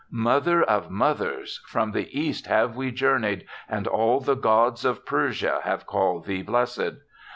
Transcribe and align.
Mother 0.09 0.63
of 0.63 0.89
mothers, 0.89 1.61
from 1.67 1.91
the 1.91 2.09
East 2.19 2.47
have 2.47 2.75
we 2.75 2.89
journeyed 2.89 3.45
and 3.69 3.85
all 3.87 4.19
the 4.19 4.33
gods 4.33 4.83
of 4.83 5.05
Persia 5.05 5.59
have 5.63 5.85
called 5.85 6.25
thee 6.25 6.41
blessed. 6.41 6.93